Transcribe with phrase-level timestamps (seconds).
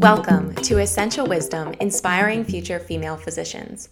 [0.00, 3.90] Welcome to Essential Wisdom Inspiring Future Female Physicians,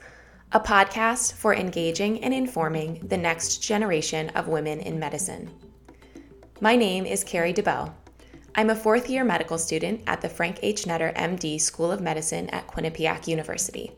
[0.52, 5.50] a podcast for engaging and informing the next generation of women in medicine.
[6.62, 7.92] My name is Carrie DeBow.
[8.54, 10.84] I'm a fourth year medical student at the Frank H.
[10.84, 13.92] Netter MD School of Medicine at Quinnipiac University.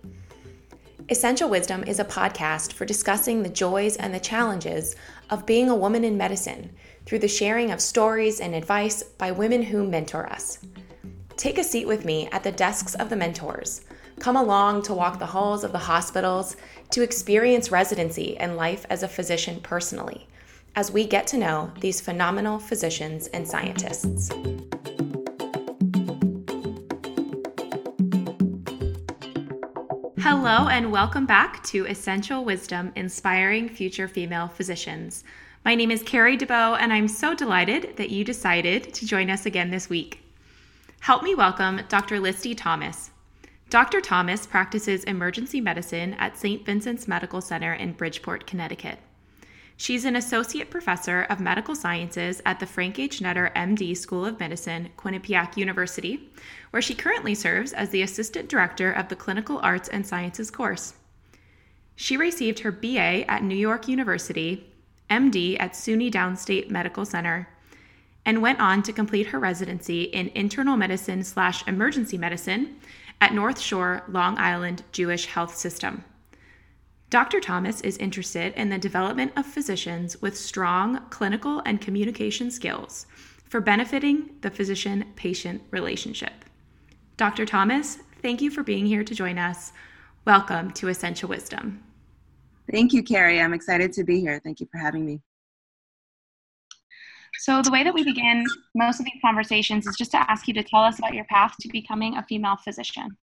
[1.11, 4.97] Essential Wisdom is a podcast for discussing the joys and the challenges
[5.31, 6.71] of being a woman in medicine
[7.07, 10.59] through the sharing of stories and advice by women who mentor us.
[11.37, 13.83] Take a seat with me at the desks of the mentors.
[14.21, 16.57] Come along to walk the halls of the hospitals,
[16.91, 20.29] to experience residency and life as a physician personally,
[20.77, 24.31] as we get to know these phenomenal physicians and scientists.
[30.37, 35.23] Hello, and welcome back to Essential Wisdom Inspiring Future Female Physicians.
[35.65, 39.47] My name is Carrie DeBow, and I'm so delighted that you decided to join us
[39.47, 40.25] again this week.
[40.99, 42.19] Help me welcome Dr.
[42.19, 43.13] Listy Thomas.
[43.71, 44.01] Dr.
[44.01, 46.67] Thomas practices emergency medicine at St.
[46.67, 48.99] Vincent's Medical Center in Bridgeport, Connecticut.
[49.77, 53.19] She's an associate professor of medical sciences at the Frank H.
[53.19, 56.31] Netter MD School of Medicine, Quinnipiac University,
[56.71, 60.95] where she currently serves as the assistant director of the Clinical Arts and Sciences course.
[61.97, 64.73] She received her BA at New York University,
[65.11, 67.49] MD at SUNY Downstate Medical Center,
[68.25, 72.77] and went on to complete her residency in internal medicine slash emergency medicine
[73.21, 76.05] at North Shore Long Island Jewish Health System.
[77.11, 77.41] Dr.
[77.41, 83.07] Thomas is interested in the development of physicians with strong clinical and communication skills
[83.45, 86.33] for benefiting the physician patient relationship.
[87.17, 87.47] Dr.
[87.47, 89.73] Thomas, thank you for being here to join us.
[90.25, 91.85] Welcome to Essential Wisdom.
[92.73, 93.41] Thank you, Carrie.
[93.41, 94.41] I'm excited to be here.
[94.43, 95.21] Thank you for having me.
[97.39, 100.55] So, the way that we begin most of these conversations is just to ask you
[100.55, 103.17] to tell us about your path to becoming a female physician.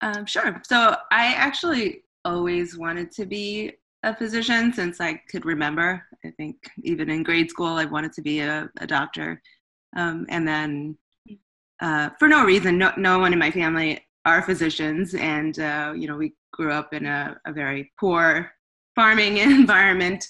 [0.00, 0.60] Um, sure.
[0.64, 6.04] So, I actually always wanted to be a physician since I could remember.
[6.24, 9.40] I think even in grade school, I wanted to be a, a doctor.
[9.96, 10.98] Um, and then,
[11.80, 15.14] uh, for no reason, no, no one in my family are physicians.
[15.14, 18.52] And, uh, you know, we grew up in a, a very poor
[18.94, 20.26] farming environment.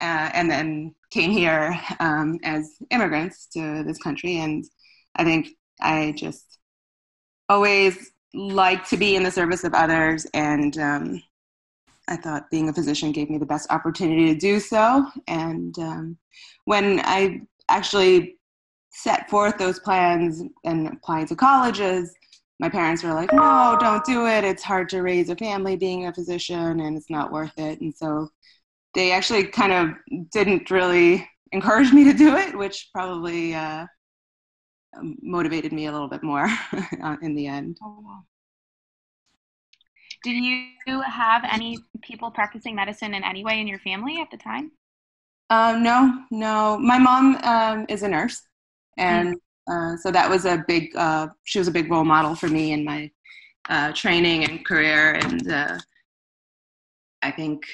[0.00, 4.38] Uh, and then came here um, as immigrants to this country.
[4.38, 4.64] And
[5.16, 5.48] I think
[5.80, 6.58] I just
[7.48, 10.26] always like to be in the service of others.
[10.34, 11.22] And um,
[12.08, 15.06] I thought being a physician gave me the best opportunity to do so.
[15.26, 16.16] And um,
[16.64, 18.36] when I actually
[18.90, 22.14] set forth those plans and applied to colleges,
[22.58, 24.44] my parents were like, no, don't do it.
[24.44, 27.80] It's hard to raise a family being a physician and it's not worth it.
[27.80, 28.30] And so
[28.94, 33.86] they actually kind of didn't really encourage me to do it, which probably uh,
[35.22, 36.48] motivated me a little bit more
[37.22, 37.78] in the end.
[40.22, 44.36] Did you have any people practicing medicine in any way in your family at the
[44.36, 44.72] time?
[45.50, 46.78] Um, no, no.
[46.78, 48.42] My mom um, is a nurse,
[48.98, 49.36] and
[49.68, 49.94] mm.
[49.94, 50.94] uh, so that was a big.
[50.96, 53.10] Uh, she was a big role model for me in my
[53.68, 55.78] uh, training and career, and uh,
[57.22, 57.64] I think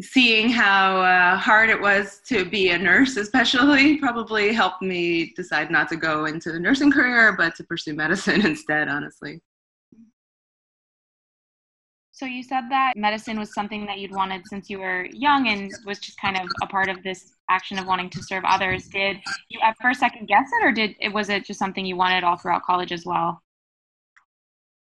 [0.00, 5.70] seeing how uh, hard it was to be a nurse, especially, probably helped me decide
[5.70, 9.40] not to go into the nursing career, but to pursue medicine instead, honestly.
[12.22, 15.72] So you said that medicine was something that you'd wanted since you were young and
[15.84, 18.86] was just kind of a part of this action of wanting to serve others.
[18.86, 19.16] Did
[19.48, 22.22] you at first second guess it or did it was it just something you wanted
[22.22, 23.42] all throughout college as well?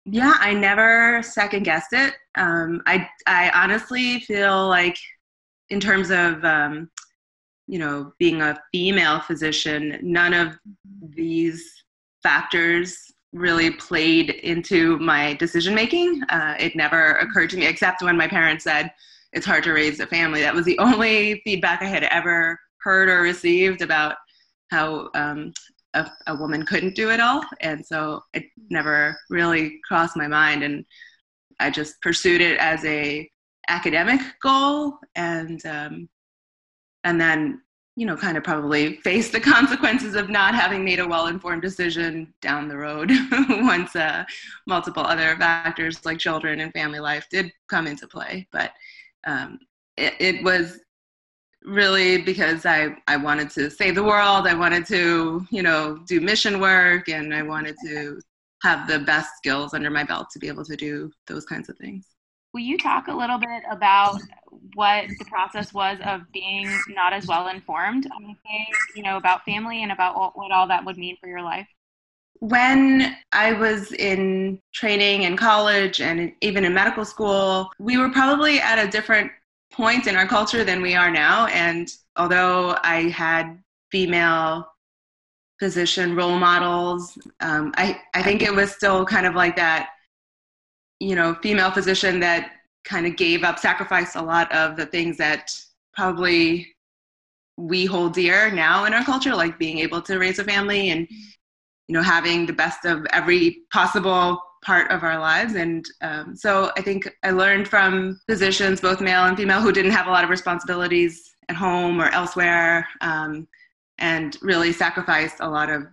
[0.05, 2.15] Yeah, I never second guessed it.
[2.37, 4.97] Um, I I honestly feel like,
[5.71, 6.89] in terms of um,
[7.67, 10.57] you know being a female physician, none of
[11.03, 11.69] these
[12.23, 12.97] factors
[13.35, 16.23] really played into my decision making.
[16.31, 18.93] Uh, it never occurred to me, except when my parents said
[19.33, 20.41] it's hard to raise a family.
[20.41, 24.17] That was the only feedback I had ever heard or received about
[24.71, 25.53] how um,
[25.95, 27.45] a, a woman couldn't do it all.
[27.61, 30.63] And so it never really crossed my mind.
[30.63, 30.85] And
[31.59, 33.29] I just pursued it as a
[33.69, 36.09] academic goal and um,
[37.05, 37.61] and then
[37.97, 42.33] you know kind of probably face the consequences of not having made a well-informed decision
[42.41, 43.11] down the road
[43.49, 44.25] once uh,
[44.67, 48.73] multiple other factors like children and family life did come into play but
[49.27, 49.59] um,
[49.97, 50.81] it, it was
[51.65, 54.47] really because I, I wanted to save the world.
[54.47, 58.21] I wanted to, you know, do mission work and I wanted to
[58.63, 61.77] have the best skills under my belt to be able to do those kinds of
[61.79, 62.07] things.
[62.53, 64.21] Will you talk a little bit about
[64.75, 68.35] what the process was of being not as well informed on the
[68.95, 71.67] you know, about family and about what, what all that would mean for your life?
[72.41, 78.61] When I was in training in college and even in medical school, we were probably
[78.61, 79.31] at a different
[79.73, 81.47] point in our culture than we are now.
[81.47, 83.59] And although I had
[83.91, 84.69] female
[85.59, 89.91] physician role models, um, I, I think it was still kind of like that
[91.01, 92.51] you know, female physician that
[92.85, 95.51] kind of gave up, sacrificed a lot of the things that
[95.95, 96.75] probably
[97.57, 101.07] we hold dear now in our culture, like being able to raise a family and,
[101.89, 105.55] you know, having the best of every possible part of our lives.
[105.55, 109.93] And um, so I think I learned from physicians, both male and female, who didn't
[109.93, 113.47] have a lot of responsibilities at home or elsewhere, um,
[113.99, 115.85] and really sacrificed a lot of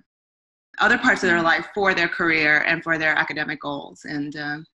[0.80, 4.02] other parts of their life for their career and for their academic goals.
[4.06, 4.66] And um,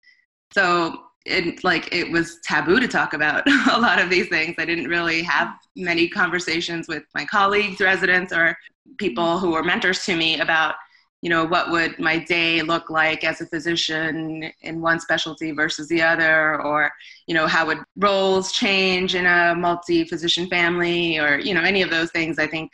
[0.52, 3.42] so it like it was taboo to talk about
[3.72, 4.54] a lot of these things.
[4.58, 8.56] I didn't really have many conversations with my colleagues, residents, or
[8.98, 10.76] people who were mentors to me about
[11.22, 15.88] you know what would my day look like as a physician in one specialty versus
[15.88, 16.90] the other or
[17.26, 21.82] you know how would roles change in a multi physician family or you know any
[21.82, 22.70] of those things i think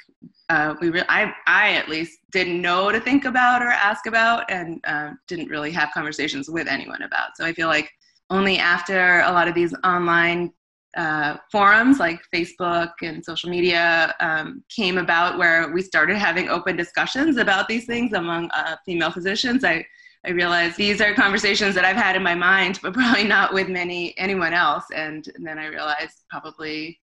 [0.49, 4.51] uh, we re- I, I at least didn't know to think about or ask about
[4.51, 7.91] and uh, didn't really have conversations with anyone about so i feel like
[8.31, 10.53] only after a lot of these online
[10.97, 16.77] uh, forums like Facebook and social media um, came about where we started having open
[16.77, 19.65] discussions about these things among uh, female physicians.
[19.65, 19.87] I,
[20.27, 23.69] I realized these are conversations that I've had in my mind, but probably not with
[23.69, 24.85] many anyone else.
[24.95, 27.01] And, and then I realized probably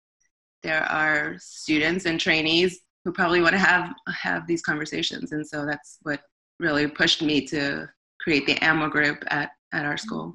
[0.62, 5.66] there are students and trainees who probably want to have have these conversations, and so
[5.66, 6.22] that's what
[6.58, 7.86] really pushed me to
[8.20, 10.34] create the AMWA group at at our school.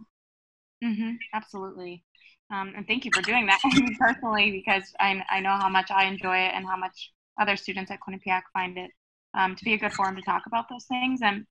[0.83, 2.03] Mm-hmm, absolutely.
[2.51, 3.59] Um, and thank you for doing that
[3.99, 7.91] personally because I, I know how much I enjoy it and how much other students
[7.91, 8.91] at Quinnipiac find it
[9.37, 11.21] um, to be a good forum to talk about those things.
[11.21, 11.45] And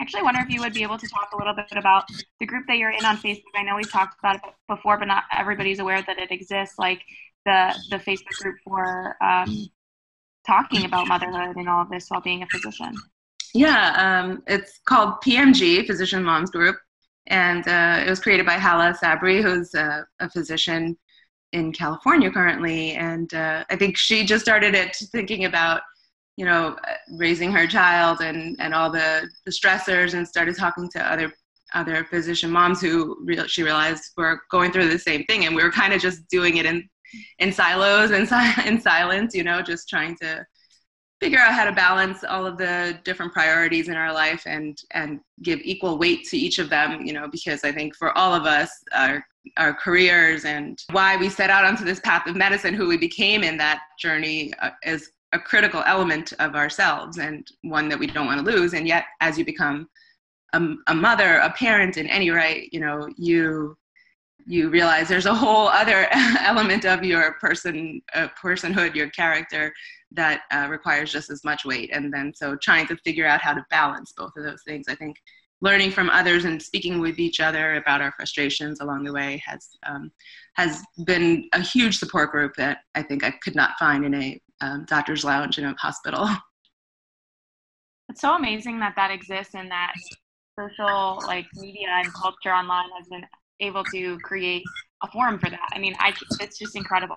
[0.00, 2.04] actually wonder if you would be able to talk a little bit about
[2.40, 3.42] the group that you're in on Facebook.
[3.56, 6.78] I know we've talked about it before, but not everybody's aware that it exists.
[6.78, 7.02] Like
[7.44, 9.66] the the Facebook group for um,
[10.46, 12.94] talking about motherhood and all of this while being a physician.
[13.54, 16.76] Yeah, um, it's called PMG, Physician Moms Group
[17.28, 20.96] and uh, it was created by Hala Sabry, who's a, a physician
[21.52, 22.92] in California currently.
[22.92, 25.82] And uh, I think she just started it thinking about,
[26.36, 26.76] you know,
[27.16, 31.32] raising her child and, and all the, the stressors and started talking to other
[31.74, 33.14] other physician moms who
[33.46, 35.44] she realized were going through the same thing.
[35.44, 36.88] And we were kind of just doing it in,
[37.40, 40.46] in silos and si- in silence, you know, just trying to
[41.20, 45.20] figure out how to balance all of the different priorities in our life and and
[45.42, 48.44] give equal weight to each of them you know because i think for all of
[48.44, 49.24] us our
[49.56, 53.42] our careers and why we set out onto this path of medicine who we became
[53.42, 58.26] in that journey uh, is a critical element of ourselves and one that we don't
[58.26, 58.72] want to lose.
[58.72, 59.88] And yet as you become
[60.54, 63.76] a, a mother a parent in any right you know you
[64.46, 66.06] you realize there's a whole other
[66.40, 69.74] element of your person uh, personhood your character
[70.12, 73.52] that uh, requires just as much weight and then so trying to figure out how
[73.52, 75.16] to balance both of those things i think
[75.60, 79.68] learning from others and speaking with each other about our frustrations along the way has
[79.86, 80.10] um,
[80.54, 84.40] has been a huge support group that i think i could not find in a
[84.60, 86.28] um, doctor's lounge in a hospital
[88.08, 89.92] it's so amazing that that exists and that
[90.58, 93.24] social like media and culture online has been
[93.60, 94.62] able to create
[95.02, 95.68] a forum for that.
[95.72, 97.16] I mean, I it's just incredible.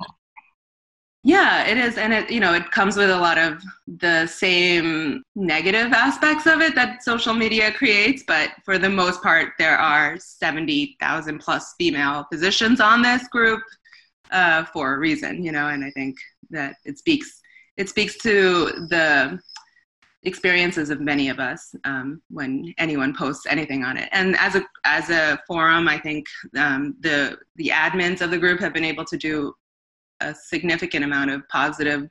[1.23, 5.23] Yeah, it is, and it you know it comes with a lot of the same
[5.35, 8.23] negative aspects of it that social media creates.
[8.25, 13.61] But for the most part, there are seventy thousand plus female physicians on this group
[14.31, 15.67] uh, for a reason, you know.
[15.67, 16.15] And I think
[16.49, 17.39] that it speaks
[17.77, 19.39] it speaks to the
[20.23, 24.09] experiences of many of us um, when anyone posts anything on it.
[24.11, 26.25] And as a as a forum, I think
[26.57, 29.53] um, the the admins of the group have been able to do
[30.21, 32.09] a significant amount of positive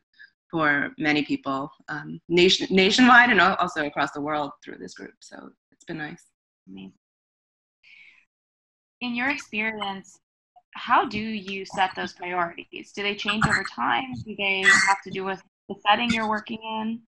[0.50, 5.14] for many people um, nation, nationwide and also across the world through this group.
[5.20, 6.24] So it's been nice.
[9.00, 10.18] In your experience,
[10.74, 12.92] how do you set those priorities?
[12.92, 14.12] Do they change over time?
[14.24, 17.00] Do they have to do with the setting you're working in?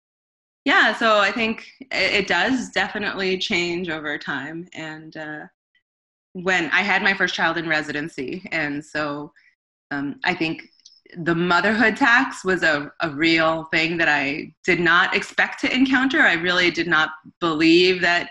[0.64, 4.68] Yeah, so I think it, does definitely change over time.
[4.75, 5.47] And uh,
[6.35, 9.32] when I had my first child in residency, and so
[9.90, 10.68] um, I think
[11.16, 16.21] the motherhood tax was a, a real thing that I did not expect to encounter.
[16.21, 18.31] I really did not believe that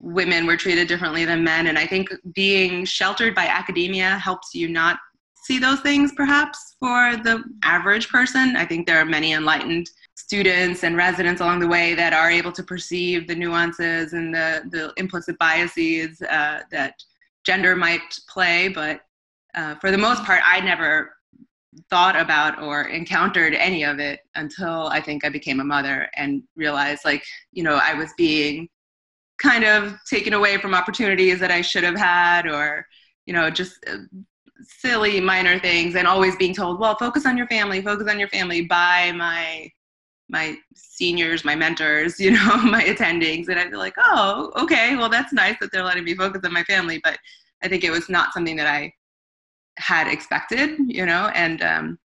[0.00, 1.66] women were treated differently than men.
[1.66, 4.98] And I think being sheltered by academia helps you not
[5.44, 8.56] see those things perhaps for the average person.
[8.56, 12.52] I think there are many enlightened students and residents along the way that are able
[12.52, 16.94] to perceive the nuances and the, the implicit biases uh, that
[17.44, 18.68] gender might play.
[18.68, 19.00] But
[19.54, 21.13] uh, for the most part, I never
[21.90, 26.42] thought about or encountered any of it until I think I became a mother and
[26.56, 28.68] realized, like, you know, I was being
[29.38, 32.86] kind of taken away from opportunities that I should have had, or,
[33.26, 33.98] you know, just uh,
[34.62, 38.28] silly minor things, and always being told, well, focus on your family, focus on your
[38.28, 39.70] family by my
[40.30, 45.08] my seniors, my mentors, you know, my attendings, and I'd be like, oh, okay, well,
[45.08, 47.18] that's nice that they're letting me focus on my family, but
[47.62, 48.92] I think it was not something that I
[49.78, 51.98] had expected, you know, and um,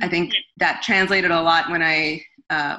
[0.00, 2.78] I think that translated a lot when I, uh,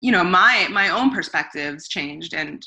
[0.00, 2.66] you know, my my own perspectives changed, and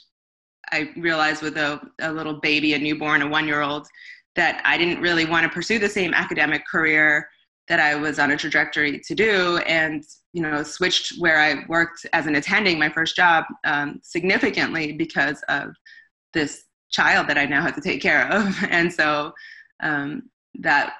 [0.71, 3.87] I realized with a, a little baby, a newborn, a one year old,
[4.35, 7.29] that I didn't really want to pursue the same academic career
[7.67, 12.05] that I was on a trajectory to do, and you know, switched where I worked
[12.13, 15.69] as an attending my first job um, significantly because of
[16.33, 19.31] this child that I now have to take care of, and so
[19.81, 20.23] um,
[20.59, 20.93] that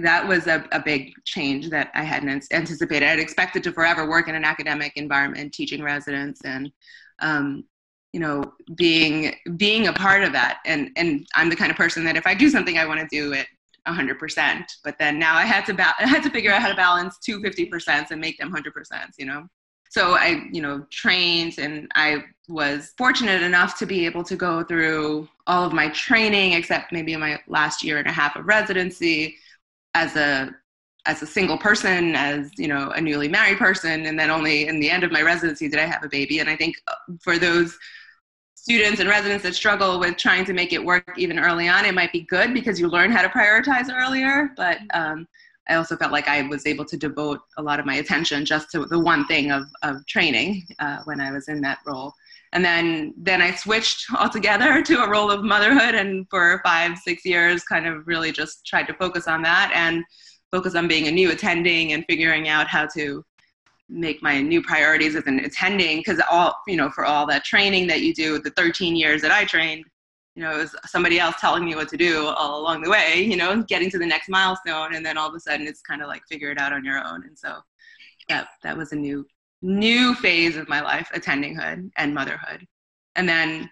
[0.00, 3.08] that was a, a big change that I hadn't anticipated.
[3.08, 6.72] I'd expected to forever work in an academic environment, teaching residents, and
[7.20, 7.64] um,
[8.12, 10.60] you know, being being a part of that.
[10.66, 13.06] And and I'm the kind of person that if I do something, I want to
[13.10, 13.46] do it
[13.86, 14.64] 100%.
[14.82, 17.18] But then now I had to ba- I had to figure out how to balance
[17.18, 18.64] two 50% and make them 100%.
[19.18, 19.46] You know.
[19.94, 24.64] So I, you know, trained and I was fortunate enough to be able to go
[24.64, 28.44] through all of my training, except maybe in my last year and a half of
[28.44, 29.36] residency,
[29.94, 30.50] as a
[31.06, 34.80] as a single person, as you know, a newly married person, and then only in
[34.80, 36.40] the end of my residency did I have a baby.
[36.40, 37.78] And I think uh, for those
[38.56, 41.94] students and residents that struggle with trying to make it work even early on, it
[41.94, 44.50] might be good because you learn how to prioritize earlier.
[44.56, 45.28] But um,
[45.68, 48.70] I also felt like I was able to devote a lot of my attention just
[48.72, 52.12] to the one thing of, of training uh, when I was in that role.
[52.52, 57.24] And then, then I switched altogether to a role of motherhood, and for five, six
[57.24, 60.04] years, kind of really just tried to focus on that and
[60.50, 63.24] focus on being a new attending and figuring out how to
[63.88, 65.98] make my new priorities as an attending.
[65.98, 69.32] Because all, you know, for all that training that you do, the 13 years that
[69.32, 69.84] I trained,
[70.34, 73.22] you know, it was somebody else telling me what to do all along the way,
[73.22, 74.94] you know, getting to the next milestone.
[74.94, 76.98] And then all of a sudden it's kind of like figure it out on your
[76.98, 77.24] own.
[77.24, 77.58] And so
[78.28, 79.24] that, that was a new,
[79.62, 82.66] new phase of my life, attending hood and motherhood.
[83.14, 83.70] And then,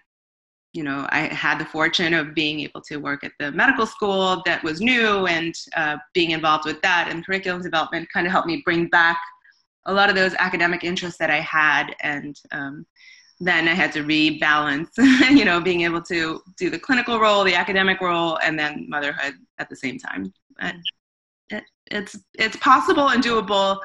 [0.71, 4.41] you know, I had the fortune of being able to work at the medical school
[4.45, 8.47] that was new and uh, being involved with that and curriculum development kind of helped
[8.47, 9.19] me bring back
[9.85, 12.85] a lot of those academic interests that I had and um,
[13.39, 14.89] then I had to rebalance,
[15.29, 19.35] you know, being able to do the clinical role, the academic role, and then motherhood
[19.59, 20.31] at the same time.
[21.49, 23.79] It, it's it's possible and doable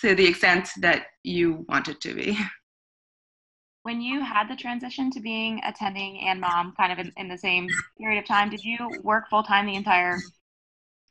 [0.00, 2.38] to the extent that you want it to be.
[3.84, 7.36] When you had the transition to being attending and mom kind of in, in the
[7.36, 7.66] same
[7.98, 10.18] period of time, did you work full time the entire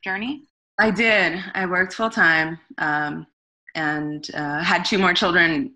[0.02, 0.44] journey?
[0.78, 1.38] I did.
[1.52, 3.26] I worked full time um,
[3.74, 5.74] and uh, had two more children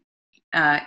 [0.54, 0.80] uh,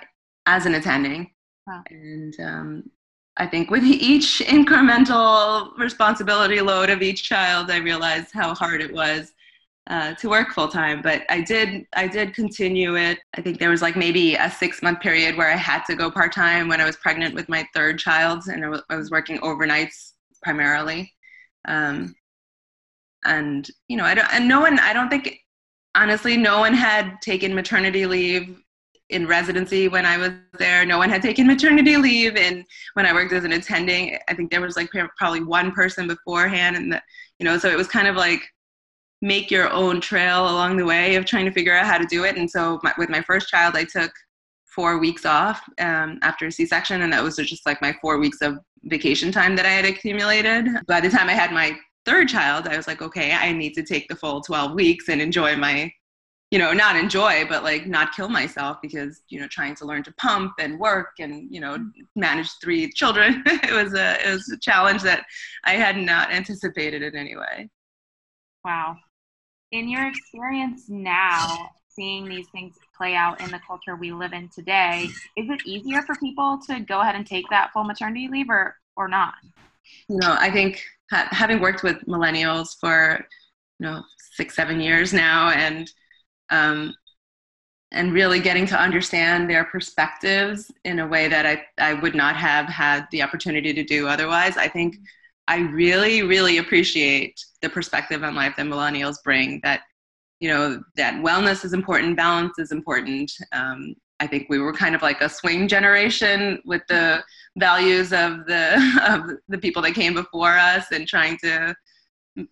[0.49, 1.29] as an attending.
[1.67, 1.83] Wow.
[1.89, 2.91] And um,
[3.37, 8.91] I think with each incremental responsibility load of each child, I realized how hard it
[8.91, 9.31] was
[9.89, 11.01] uh, to work full time.
[11.03, 13.19] But I did, I did continue it.
[13.35, 16.09] I think there was like maybe a six month period where I had to go
[16.09, 19.11] part time when I was pregnant with my third child, and I, w- I was
[19.11, 21.13] working overnights primarily.
[21.67, 22.15] Um,
[23.23, 25.39] and you know, I don't, and no one, I don't think
[25.93, 28.57] honestly, no one had taken maternity leave
[29.09, 30.85] in residency when I was there.
[30.85, 32.63] No one had taken maternity leave, and
[32.93, 36.75] when I worked as an attending, I think there was like probably one person beforehand,
[36.75, 37.01] and the,
[37.39, 38.41] you know, so it was kind of like
[39.21, 42.23] make your own trail along the way of trying to figure out how to do
[42.23, 42.37] it.
[42.37, 44.11] And so my, with my first child, I took
[44.73, 48.41] four weeks off um, after a C-section, and that was just like my four weeks
[48.41, 50.67] of vacation time that I had accumulated.
[50.87, 53.83] By the time I had my third child, I was like, okay, I need to
[53.83, 55.91] take the full 12 weeks and enjoy my
[56.51, 60.03] you know not enjoy but like not kill myself because you know trying to learn
[60.03, 61.77] to pump and work and you know
[62.15, 65.25] manage three children it was a it was a challenge that
[65.65, 67.69] i had not anticipated in any way.
[68.65, 68.97] Wow.
[69.71, 74.49] In your experience now seeing these things play out in the culture we live in
[74.49, 78.49] today is it easier for people to go ahead and take that full maternity leave
[78.49, 79.35] or or not?
[80.07, 83.25] You know i think ha- having worked with millennials for
[83.79, 84.03] you know
[84.33, 85.91] six seven years now and
[86.49, 86.93] um,
[87.91, 92.35] and really getting to understand their perspectives in a way that I, I would not
[92.35, 94.57] have had the opportunity to do otherwise.
[94.57, 94.97] I think
[95.47, 99.81] I really, really appreciate the perspective on life that millennials bring that,
[100.39, 103.31] you know, that wellness is important, balance is important.
[103.51, 107.23] Um, I think we were kind of like a swing generation with the
[107.57, 108.75] values of the
[109.07, 111.73] of the people that came before us and trying to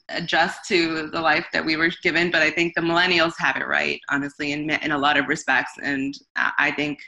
[0.10, 2.32] adjust to the life that we were given.
[2.32, 5.72] But I think the millennials have it right, honestly, in in a lot of respects.
[5.82, 7.00] And I think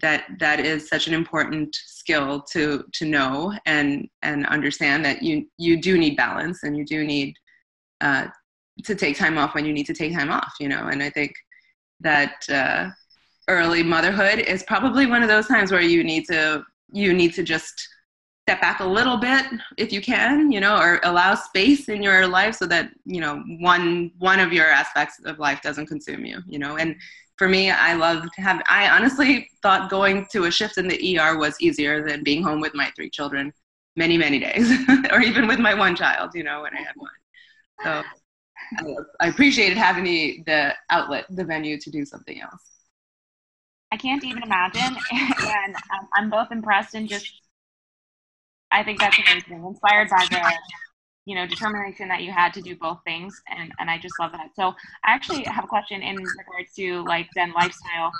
[0.00, 5.46] that that is such an important skill to to know and and understand that you
[5.58, 7.34] you do need balance and you do need
[8.00, 8.26] uh,
[8.84, 10.52] to take time off when you need to take time off.
[10.60, 11.32] You know, and I think
[12.00, 12.34] that.
[12.48, 12.90] Uh,
[13.48, 17.42] early motherhood is probably one of those times where you need to you need to
[17.42, 17.88] just
[18.48, 19.44] step back a little bit
[19.76, 23.42] if you can you know or allow space in your life so that you know
[23.60, 26.78] one one of your aspects of life doesn't consume you you know?
[26.78, 26.96] And
[27.36, 31.18] for me i love to have i honestly thought going to a shift in the
[31.18, 33.52] er was easier than being home with my three children
[33.96, 34.66] many many days
[35.12, 37.18] or even with my one child you know when i had one.
[37.82, 38.02] So
[38.78, 42.64] I, I appreciated having the the outlet the venue to do something else.
[43.92, 45.76] I can't even imagine and
[46.16, 47.47] i'm both impressed and just
[48.70, 49.64] I think that's amazing.
[49.64, 50.42] Inspired by the
[51.24, 54.32] you know determination that you had to do both things, and and I just love
[54.32, 54.50] that.
[54.54, 54.68] So
[55.04, 58.10] I actually have a question in regards to like Zen lifestyle.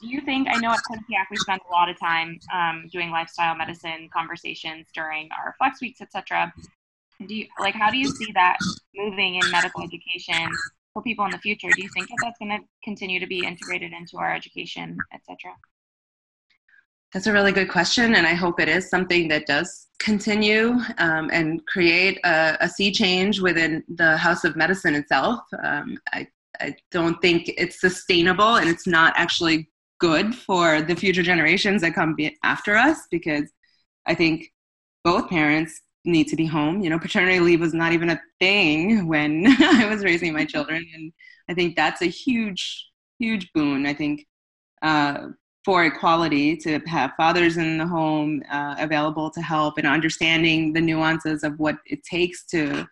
[0.00, 3.10] Do you think I know at Quinnipiac we spend a lot of time um, doing
[3.10, 6.52] lifestyle medicine conversations during our flex weeks, etc.
[7.26, 8.58] Do you like how do you see that
[8.94, 10.50] moving in medical education
[10.92, 11.68] for people in the future?
[11.74, 15.54] Do you think that that's going to continue to be integrated into our education, etc.?
[17.12, 21.30] That's a really good question, and I hope it is something that does continue um,
[21.32, 25.40] and create a, a, sea change within the House of Medicine itself.
[25.62, 26.26] Um, I,
[26.60, 31.94] I don't think it's sustainable, and it's not actually good for the future generations that
[31.94, 33.50] come after us because
[34.06, 34.52] I think
[35.04, 36.82] both parents need to be home.
[36.82, 40.84] You know, paternity leave was not even a thing when I was raising my children,
[40.94, 41.12] and
[41.48, 43.86] I think that's a huge, huge boon.
[43.86, 44.26] I think
[44.82, 45.28] uh,
[45.66, 50.80] for equality to have fathers in the home uh, available to help and understanding the
[50.80, 52.86] nuances of what it takes to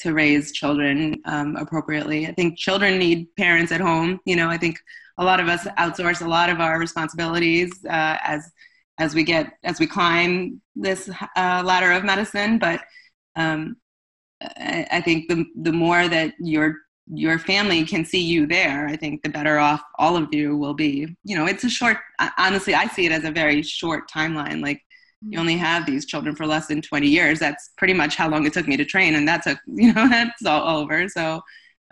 [0.00, 2.26] to raise children um, appropriately.
[2.26, 4.18] I think children need parents at home.
[4.24, 4.78] You know, I think
[5.18, 8.50] a lot of us outsource a lot of our responsibilities uh, as
[8.98, 12.58] as we get as we climb this uh, ladder of medicine.
[12.58, 12.80] But
[13.36, 13.76] um,
[14.40, 18.96] I, I think the the more that you're your family can see you there, I
[18.96, 21.14] think the better off all of you will be.
[21.22, 21.98] You know, it's a short,
[22.38, 24.62] honestly, I see it as a very short timeline.
[24.62, 24.80] Like,
[25.26, 27.38] you only have these children for less than 20 years.
[27.38, 30.08] That's pretty much how long it took me to train, and that's a, you know,
[30.08, 31.08] that's all over.
[31.08, 31.40] So,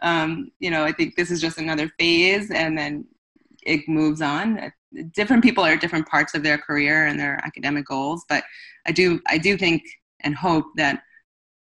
[0.03, 3.07] um, you know, I think this is just another phase, and then
[3.65, 4.73] it moves on.
[5.13, 8.45] Different people are different parts of their career and their academic goals, but
[8.87, 9.83] I do, I do think
[10.21, 11.03] and hope that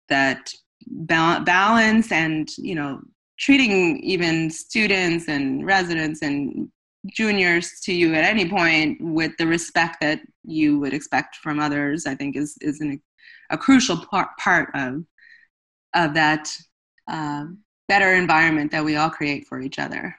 [0.09, 0.51] that
[0.87, 2.99] balance and you know
[3.39, 6.69] treating even students and residents and
[7.07, 12.05] juniors to you at any point with the respect that you would expect from others
[12.05, 13.01] i think is is an,
[13.49, 15.03] a crucial part part of
[15.93, 16.49] of that
[17.07, 17.45] uh,
[17.87, 20.15] better environment that we all create for each other.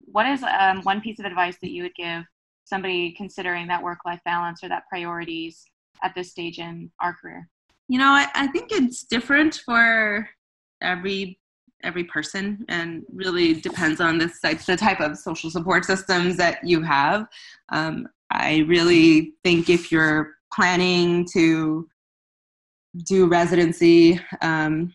[0.00, 2.24] What is um, one piece of advice that you would give
[2.64, 5.64] somebody considering that work life balance or that priorities
[6.02, 7.48] at this stage in our career?
[7.88, 10.28] You know I, I think it's different for
[10.82, 11.38] every
[11.84, 16.58] every person and really depends on the, type, the type of social support systems that
[16.62, 17.26] you have.
[17.70, 21.88] Um, I really think if you're planning to
[23.04, 24.94] do residency um,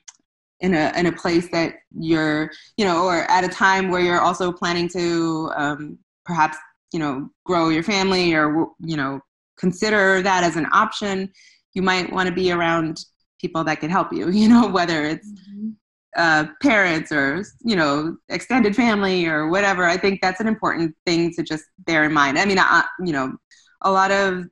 [0.60, 4.21] in a in a place that you're you know or at a time where you're
[4.21, 6.58] also planning to um, perhaps
[6.93, 9.19] you know grow your family or you know
[9.58, 11.32] consider that as an option
[11.73, 13.06] you might want to be around
[13.39, 15.69] people that can help you you know whether it's mm-hmm
[16.17, 21.32] uh, parents or you know extended family or whatever i think that's an important thing
[21.32, 23.38] to just bear in mind i mean I, you know
[23.84, 24.45] a lot of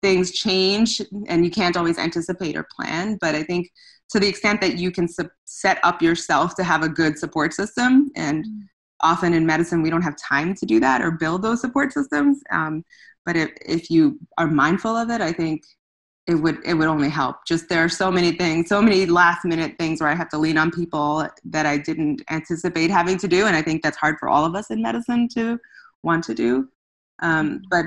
[0.00, 3.68] things change and you can't always anticipate or plan but i think
[4.10, 7.52] to the extent that you can su- set up yourself to have a good support
[7.52, 8.60] system and mm-hmm.
[9.00, 12.38] often in medicine we don't have time to do that or build those support systems
[12.52, 12.84] um,
[13.26, 15.62] but if, if you are mindful of it i think
[16.26, 17.44] it would it would only help.
[17.46, 20.38] Just there are so many things so many last minute things where i have to
[20.38, 24.16] lean on people that i didn't anticipate having to do and i think that's hard
[24.18, 25.58] for all of us in medicine to
[26.02, 26.68] want to do.
[27.20, 27.86] Um, but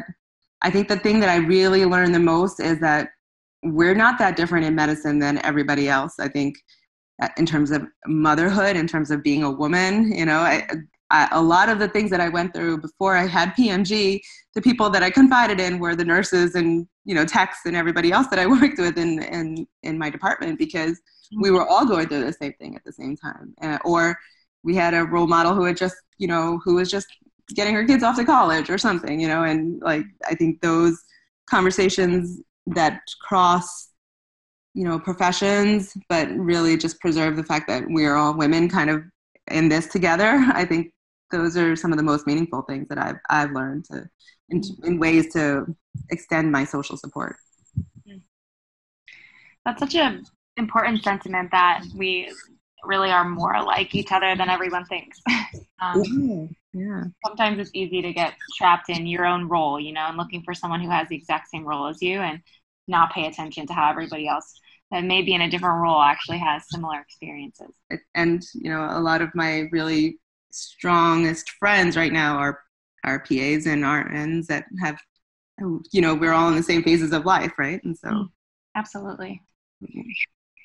[0.61, 3.09] i think the thing that i really learned the most is that
[3.63, 6.19] we're not that different in medicine than everybody else.
[6.19, 6.55] I think
[7.21, 10.67] uh, in terms of motherhood in terms of being a woman you know I,
[11.09, 14.21] I, a lot of the things that I went through before I had PMG,
[14.55, 18.11] the people that I confided in were the nurses and you know techs and everybody
[18.11, 20.99] else that I worked with in in in my department because
[21.39, 23.53] we were all going through the same thing at the same time.
[23.61, 24.17] Uh, or
[24.63, 27.07] we had a role model who had just you know who was just
[27.55, 30.99] getting her kids off to college or something, you know, and like I think those
[31.49, 33.89] conversations that cross
[34.73, 39.03] you know professions but really just preserve the fact that we're all women kind of
[39.51, 40.91] in this together i think
[41.31, 44.07] those are some of the most meaningful things that I've I've learned to
[44.49, 45.65] in, in ways to
[46.09, 47.35] extend my social support.
[49.65, 50.23] That's such an
[50.57, 52.31] important sentiment that we
[52.83, 55.19] really are more like each other than everyone thinks.
[55.81, 57.05] um, yeah.
[57.25, 60.53] Sometimes it's easy to get trapped in your own role, you know, and looking for
[60.53, 62.41] someone who has the exact same role as you and
[62.87, 64.59] not pay attention to how everybody else
[64.91, 67.71] that may be in a different role actually has similar experiences.
[68.13, 70.19] And, you know, a lot of my really
[70.51, 72.59] strongest friends right now are
[73.05, 74.97] our PAs and RNs that have,
[75.91, 77.83] you know, we're all in the same phases of life, right?
[77.83, 78.29] And so, mm,
[78.75, 79.41] absolutely.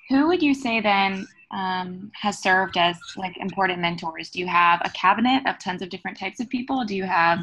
[0.09, 4.31] Who would you say then um, has served as like important mentors?
[4.31, 6.85] Do you have a cabinet of tons of different types of people?
[6.85, 7.39] Do you have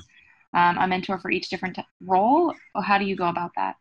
[0.53, 3.75] um, a mentor for each different t- role, or how do you go about that?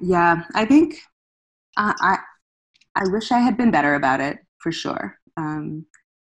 [0.00, 1.00] Yeah, I think
[1.76, 2.18] uh, I
[2.94, 5.18] I wish I had been better about it for sure.
[5.36, 5.86] Um,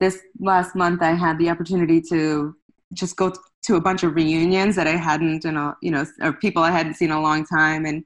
[0.01, 2.55] this last month I had the opportunity to
[2.95, 3.33] just go
[3.65, 6.71] to a bunch of reunions that I hadn't in a you know or people I
[6.71, 8.05] hadn't seen in a long time and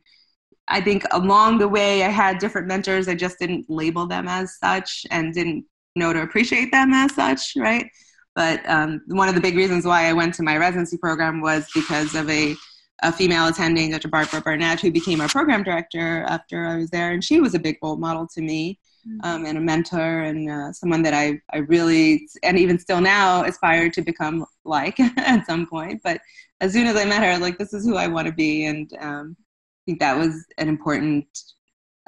[0.66, 4.58] I think along the way I had different mentors I just didn't label them as
[4.58, 5.64] such and didn't
[5.96, 7.90] know to appreciate them as such right
[8.34, 11.66] but um, one of the big reasons why I went to my residency program was
[11.74, 12.54] because of a
[13.02, 14.08] a female attending, Dr.
[14.08, 17.58] Barbara Burnett, who became our program director after I was there, and she was a
[17.58, 18.78] big role model to me.
[19.22, 23.44] Um, and a mentor and uh, someone that I, I really, and even still now,
[23.44, 26.00] aspire to become like at some point.
[26.04, 26.20] But
[26.60, 28.66] as soon as I met her, like, this is who I want to be.
[28.66, 31.26] And um, I think that was an important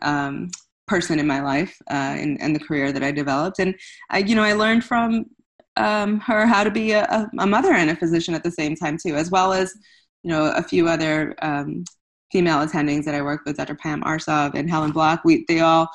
[0.03, 0.51] um,
[0.87, 3.59] person in my life uh, and, and the career that I developed.
[3.59, 3.75] And
[4.11, 5.27] I, you know, I learned from
[5.77, 8.99] um, her how to be a, a mother and a physician at the same time
[8.99, 9.73] too, as well as
[10.23, 11.85] you know, a few other um,
[12.31, 13.75] female attendings that I worked with, Dr.
[13.75, 15.89] Pam Arsov and Helen Block, we, they all,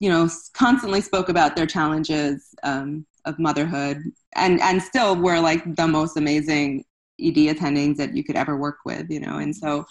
[0.00, 3.98] you know, constantly spoke about their challenges um, of motherhood
[4.36, 6.84] and, and still were like the most amazing
[7.20, 9.84] ED attendings that you could ever work with, you know, and so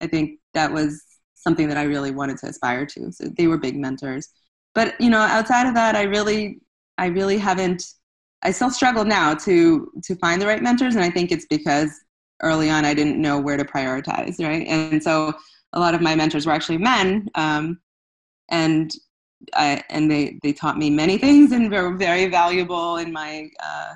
[0.00, 1.02] I think that was
[1.34, 3.12] something that I really wanted to aspire to.
[3.12, 4.28] So they were big mentors.
[4.74, 6.60] But, you know, outside of that, I really,
[6.98, 7.84] I really haven't,
[8.42, 10.94] I still struggle now to, to find the right mentors.
[10.94, 11.90] And I think it's because
[12.42, 14.66] early on I didn't know where to prioritize, right?
[14.66, 15.32] And so
[15.72, 17.80] a lot of my mentors were actually men, um,
[18.50, 18.92] and
[19.54, 23.94] I, and they they taught me many things and were very valuable in my uh,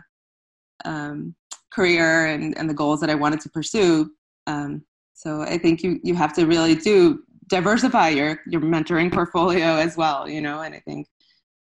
[0.85, 1.35] um,
[1.73, 4.11] career and, and the goals that I wanted to pursue.
[4.47, 9.77] Um, so I think you you have to really do diversify your your mentoring portfolio
[9.77, 10.63] as well, you know.
[10.63, 11.07] And I think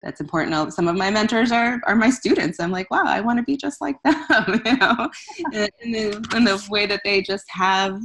[0.03, 0.73] that's important.
[0.73, 2.61] Some of my mentors are are my students.
[2.61, 4.15] I'm like, wow, I want to be just like them,
[4.65, 5.11] you know,
[5.83, 8.01] in the, in the way that they just have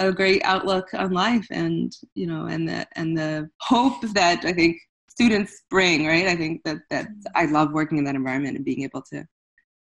[0.00, 4.52] a great outlook on life, and you know, and the and the hope that I
[4.52, 4.76] think
[5.14, 6.06] students bring.
[6.06, 9.24] Right, I think that that I love working in that environment and being able to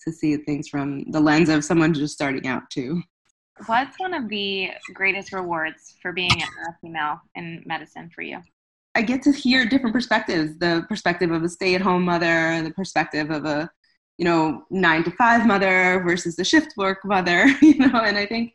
[0.06, 3.02] to see things from the lens of someone just starting out too.
[3.66, 8.40] What's one of the greatest rewards for being a female in medicine for you?
[8.96, 12.72] I get to hear different perspectives the perspective of a stay at home mother, the
[12.72, 13.70] perspective of a
[14.20, 18.26] you know nine to five mother versus the shift work mother you know and i
[18.26, 18.54] think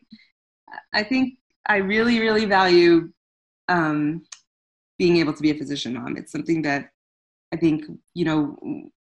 [0.93, 1.33] i think
[1.67, 3.09] i really really value
[3.67, 4.23] um,
[4.97, 6.89] being able to be a physician mom it's something that
[7.55, 8.57] I think, you know,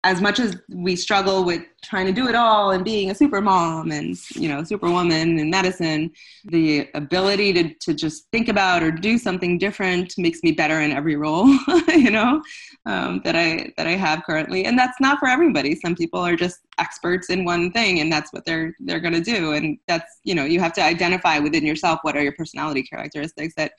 [0.05, 3.40] as much as we struggle with trying to do it all and being a super
[3.40, 6.11] mom and, you know, superwoman in medicine,
[6.46, 10.92] the ability to, to just think about or do something different makes me better in
[10.92, 11.46] every role,
[11.88, 12.42] you know,
[12.85, 14.66] um, that I, that I have currently.
[14.66, 15.76] And that's not for everybody.
[15.76, 19.20] Some people are just experts in one thing and that's what they're, they're going to
[19.20, 19.52] do.
[19.52, 23.55] And that's, you know, you have to identify within yourself what are your personality characteristics
[23.57, 23.72] that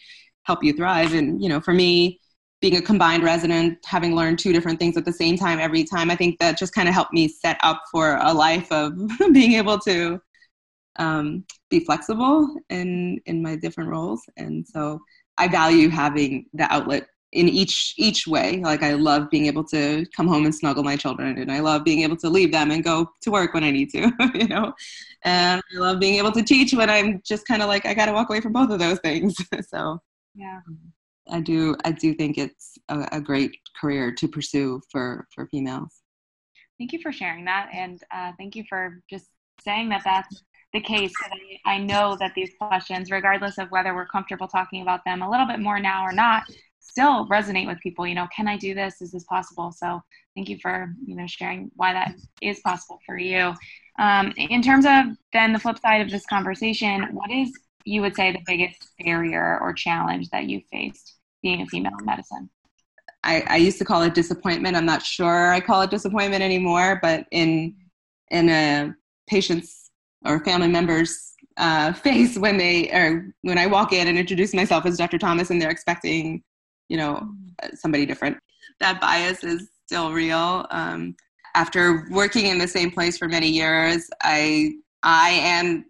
[0.44, 1.14] help you thrive.
[1.14, 2.20] And, you know, for me,
[2.62, 6.10] being a combined resident, having learned two different things at the same time every time,
[6.10, 8.94] I think that just kind of helped me set up for a life of
[9.34, 10.22] being able to
[10.98, 14.22] um, be flexible in in my different roles.
[14.38, 15.00] And so
[15.38, 18.62] I value having the outlet in each each way.
[18.64, 21.84] Like I love being able to come home and snuggle my children, and I love
[21.84, 24.12] being able to leave them and go to work when I need to.
[24.34, 24.74] You know,
[25.26, 28.06] and I love being able to teach when I'm just kind of like I got
[28.08, 29.36] to walk away from both of those things.
[29.68, 30.00] so
[30.36, 30.60] yeah.
[31.30, 36.02] I do I do think it's a, a, great career to pursue for for females.
[36.78, 39.28] Thank you for sharing that, and uh, thank you for just
[39.62, 40.44] saying that that's
[40.74, 41.14] the case.
[41.66, 45.30] I, I know that these questions, regardless of whether we're comfortable talking about them a
[45.30, 46.44] little bit more now or not,
[46.80, 48.06] still resonate with people.
[48.06, 49.02] You know, can I do this?
[49.02, 49.72] Is this possible?
[49.72, 50.02] So
[50.36, 53.54] thank you for you know sharing why that is possible for you.
[54.00, 57.52] Um, in terms of then the flip side of this conversation, what is
[57.86, 62.06] you would say the biggest barrier or challenge that you faced being a female in
[62.06, 62.50] medicine?
[63.24, 64.76] I, I used to call it disappointment.
[64.76, 67.76] I'm not sure I call it disappointment anymore, but in
[68.32, 68.94] in a
[69.28, 69.92] patient's
[70.26, 74.86] or family member's uh, face when they or when I walk in and introduce myself
[74.86, 75.18] as Dr.
[75.18, 76.44] Thomas and they're expecting,
[76.90, 77.30] you know,
[77.76, 78.38] somebody different.
[78.80, 80.66] That bias is still real.
[80.72, 81.16] Um,
[81.56, 85.86] after working in the same place for many years, I I am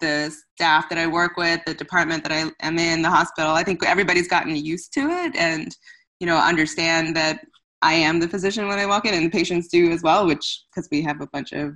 [0.00, 3.52] the staff that I work with, the department that I am in, the hospital.
[3.52, 5.74] I think everybody's gotten used to it and
[6.18, 7.40] you know understand that
[7.82, 10.64] I am the physician when I walk in, and the patients do as well, which
[10.70, 11.74] because we have a bunch of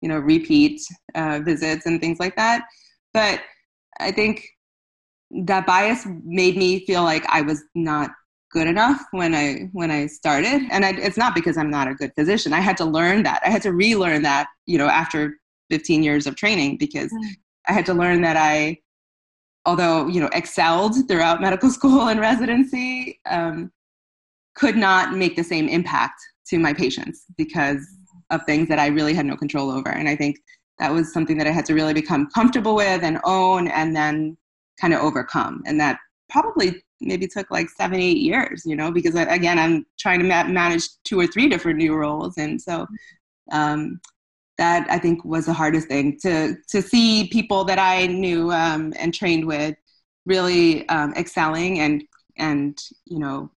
[0.00, 0.80] you know repeat
[1.14, 2.64] uh, visits and things like that.
[3.12, 3.40] But
[4.00, 4.46] I think
[5.30, 8.10] that bias made me feel like I was not
[8.52, 11.94] good enough when I when I started, and I, it's not because I'm not a
[11.94, 12.52] good physician.
[12.52, 13.42] I had to learn that.
[13.44, 14.46] I had to relearn that.
[14.66, 15.36] You know, after
[15.74, 17.30] 15 years of training, because mm.
[17.68, 18.78] I had to learn that I,
[19.66, 23.72] although you know excelled throughout medical school and residency, um,
[24.54, 27.84] could not make the same impact to my patients because
[28.30, 29.90] of things that I really had no control over.
[29.90, 30.36] And I think
[30.78, 34.36] that was something that I had to really become comfortable with and own and then
[34.80, 35.62] kind of overcome.
[35.66, 35.98] And that
[36.30, 40.44] probably maybe took like seven, eight years, you know, because again, I'm trying to ma-
[40.44, 42.38] manage two or three different new roles.
[42.38, 42.86] And so
[43.52, 44.00] um,
[44.58, 48.92] that I think was the hardest thing to, to see people that I knew um,
[48.98, 49.76] and trained with
[50.26, 52.04] really um, excelling and,
[52.38, 53.50] and, you know,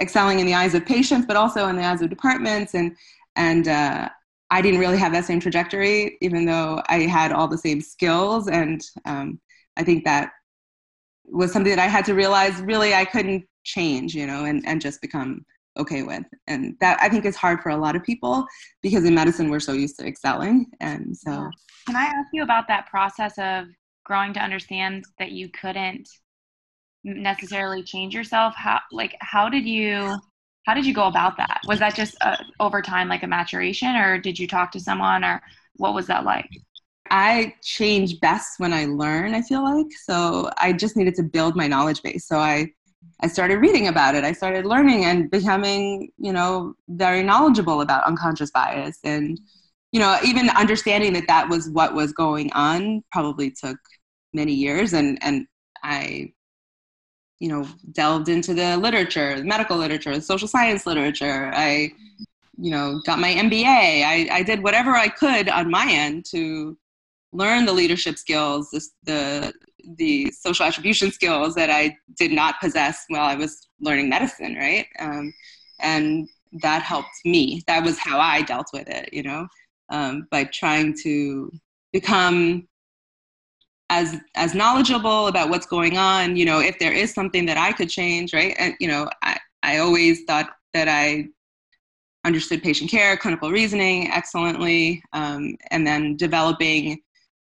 [0.00, 2.74] excelling in the eyes of patients, but also in the eyes of departments.
[2.74, 2.96] And,
[3.36, 4.08] and uh,
[4.50, 8.48] I didn't really have that same trajectory, even though I had all the same skills.
[8.48, 9.40] And um,
[9.76, 10.32] I think that
[11.24, 14.80] was something that I had to realize really I couldn't change, you know, and, and
[14.80, 15.46] just become
[15.78, 16.24] okay with.
[16.46, 18.46] And that I think is hard for a lot of people
[18.82, 20.66] because in medicine we're so used to excelling.
[20.80, 21.50] And so.
[21.86, 23.66] Can I ask you about that process of
[24.04, 26.08] growing to understand that you couldn't
[27.04, 30.16] necessarily change yourself how like how did you
[30.66, 33.96] how did you go about that was that just uh, over time like a maturation
[33.96, 35.42] or did you talk to someone or
[35.76, 36.48] what was that like
[37.10, 41.56] i change best when i learn i feel like so i just needed to build
[41.56, 42.70] my knowledge base so i
[43.20, 44.24] i started reading about it.
[44.24, 48.98] I started learning and becoming you know very knowledgeable about unconscious bias.
[49.04, 49.40] And
[49.92, 53.78] you know even understanding that that was what was going on probably took
[54.32, 54.92] many years.
[54.92, 55.46] And and
[55.82, 56.32] i
[57.40, 61.50] you know delved into the literature the medical literature the social science literature.
[61.54, 61.92] I
[62.58, 66.76] you know got my mba i, I did whatever i could on my end to
[67.32, 69.52] learn the leadership skills the the
[70.32, 74.86] social attribution skills that i did not possess while i was learning medicine right?
[74.98, 75.32] Um,
[75.80, 76.28] and
[76.60, 77.62] that helped me.
[77.66, 79.46] That was how i dealt with it you know
[79.90, 81.50] um, by trying to
[81.92, 82.66] become
[83.90, 87.72] as as knowledgeable about what's going on you know if there is something that i
[87.72, 88.54] could change right?
[88.58, 91.28] And you know i, I always thought that i
[92.24, 97.00] understood patient care clinical reasoning excellently um, and then developing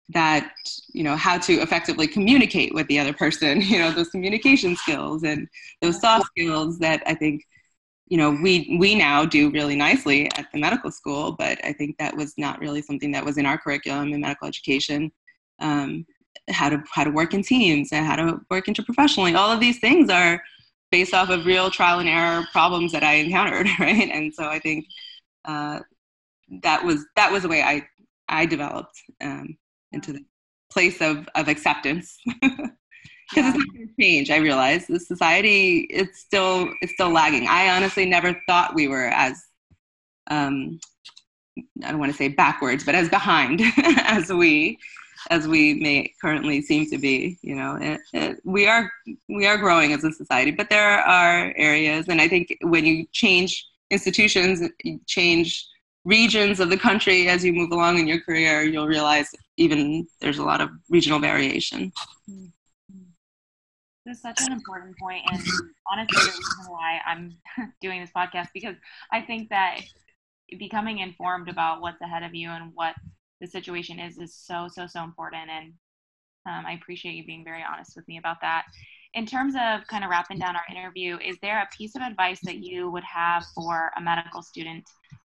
[0.10, 0.54] that
[0.93, 5.24] you know how to effectively communicate with the other person you know those communication skills
[5.24, 5.48] and
[5.82, 7.43] those soft skills that i think
[8.08, 11.98] you know we we now do really nicely at the medical school but i think
[11.98, 15.12] that was not really something that was in our curriculum in medical education
[15.60, 16.06] um,
[16.50, 19.38] how to how to work in teams and how to work interprofessionally.
[19.38, 20.41] All of these things are
[20.91, 24.10] based off of real trial and error problems that I encountered, right?
[24.10, 24.86] And so I think
[25.46, 25.80] uh,
[26.63, 27.88] that was that was the way I
[28.30, 29.58] I developed um,
[29.91, 30.23] into the
[30.71, 32.17] place of of acceptance.
[33.30, 33.50] Because yeah.
[33.50, 34.32] it's not going to change.
[34.32, 37.45] I realize the society it's still it's still lagging.
[37.45, 39.43] I honestly never thought we were as
[40.32, 40.80] um,
[41.84, 44.80] I don't want to say backwards, but as behind as we
[45.30, 47.38] as we may currently seem to be.
[47.41, 48.91] You know, it, it, we are
[49.28, 53.06] we are growing as a society, but there are areas, and I think when you
[53.12, 55.67] change institutions, you change
[56.08, 60.38] regions of the country as you move along in your career, you'll realize even there's
[60.38, 61.91] a lot of regional variation.
[64.06, 65.41] This is such an important point, and
[65.91, 67.36] honestly, the reason why I'm
[67.82, 68.76] doing this podcast because
[69.12, 69.82] I think that
[70.58, 72.96] becoming informed about what's ahead of you and what
[73.41, 75.74] the situation is is so so so important and
[76.48, 78.63] um, i appreciate you being very honest with me about that
[79.13, 82.39] in terms of kind of wrapping down our interview is there a piece of advice
[82.43, 84.84] that you would have for a medical student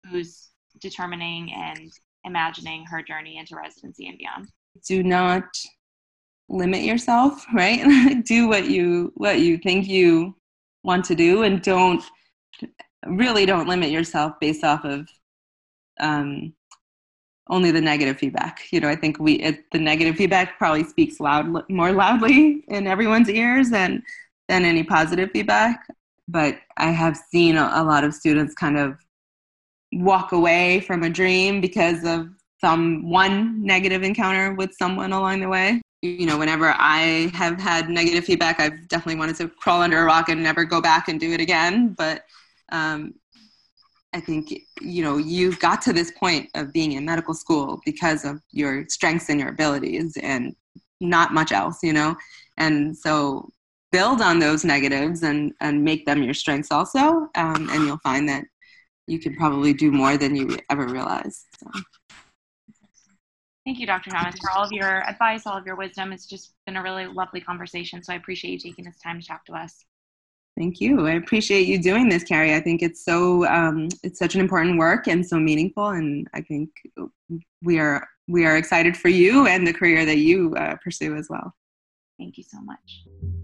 [0.08, 0.50] who's
[0.80, 1.90] determining and
[2.24, 4.48] imagining her journey into residency and beyond?
[4.86, 5.44] Do not
[6.48, 8.22] limit yourself, right?
[8.24, 10.36] do what you what you think you
[10.82, 12.02] want to do and don't
[13.06, 15.08] really don't limit yourself based off of
[16.00, 16.52] um,
[17.50, 18.60] only the negative feedback.
[18.70, 22.86] You know, I think we it, the negative feedback probably speaks loud more loudly in
[22.86, 24.02] everyone's ears than
[24.48, 25.86] than any positive feedback.
[26.28, 28.98] But I have seen a, a lot of students kind of
[29.92, 32.28] walk away from a dream because of
[32.60, 35.80] some one negative encounter with someone along the way.
[36.02, 40.04] You know, whenever I have had negative feedback, I've definitely wanted to crawl under a
[40.04, 41.94] rock and never go back and do it again.
[41.96, 42.24] But
[42.70, 43.14] um,
[44.12, 48.24] I think you know you've got to this point of being in medical school because
[48.24, 50.54] of your strengths and your abilities, and
[51.00, 52.16] not much else, you know.
[52.56, 53.50] And so
[53.90, 58.28] build on those negatives and and make them your strengths also, um, and you'll find
[58.28, 58.44] that
[59.08, 61.46] you can probably do more than you ever realized.
[61.58, 61.70] So.
[63.64, 64.10] Thank you, Dr.
[64.10, 66.12] Thomas, for all of your advice, all of your wisdom.
[66.12, 68.02] It's just been a really lovely conversation.
[68.02, 69.84] So I appreciate you taking this time to talk to us.
[70.58, 71.06] Thank you.
[71.06, 72.54] I appreciate you doing this, Carrie.
[72.54, 76.40] I think it's so um, it's such an important work and so meaningful, and I
[76.40, 76.70] think
[77.62, 81.28] we are we are excited for you and the career that you uh, pursue as
[81.30, 81.54] well.
[82.18, 83.37] Thank you so much.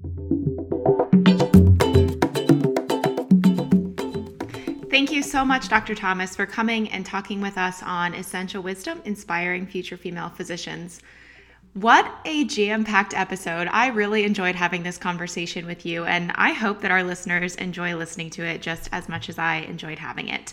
[4.94, 5.96] Thank you so much, Dr.
[5.96, 11.00] Thomas, for coming and talking with us on Essential Wisdom Inspiring Future Female Physicians.
[11.72, 13.66] What a jam packed episode.
[13.72, 17.96] I really enjoyed having this conversation with you, and I hope that our listeners enjoy
[17.96, 20.52] listening to it just as much as I enjoyed having it.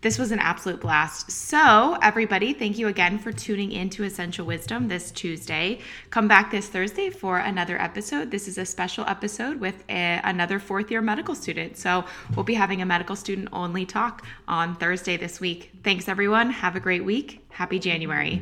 [0.00, 1.28] This was an absolute blast.
[1.32, 5.80] So, everybody, thank you again for tuning in to Essential Wisdom this Tuesday.
[6.10, 8.30] Come back this Thursday for another episode.
[8.30, 11.76] This is a special episode with a, another fourth year medical student.
[11.76, 12.04] So,
[12.36, 15.72] we'll be having a medical student only talk on Thursday this week.
[15.82, 16.50] Thanks, everyone.
[16.50, 17.44] Have a great week.
[17.48, 18.40] Happy January.